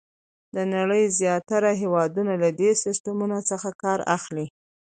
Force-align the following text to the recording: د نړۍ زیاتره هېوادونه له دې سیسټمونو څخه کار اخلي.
د 0.55 0.57
نړۍ 0.75 1.03
زیاتره 1.19 1.71
هېوادونه 1.81 2.33
له 2.43 2.49
دې 2.59 2.71
سیسټمونو 2.83 3.37
څخه 3.49 3.69
کار 3.83 3.99
اخلي. 4.17 4.45